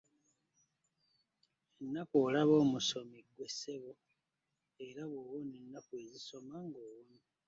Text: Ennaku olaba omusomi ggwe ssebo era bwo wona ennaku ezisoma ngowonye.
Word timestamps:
Ennaku 1.83 2.15
olaba 2.25 2.53
omusomi 2.63 3.19
ggwe 3.27 3.45
ssebo 3.53 3.91
era 4.87 5.03
bwo 5.11 5.21
wona 5.29 5.55
ennaku 5.63 5.91
ezisoma 6.03 6.55
ngowonye. 6.67 7.19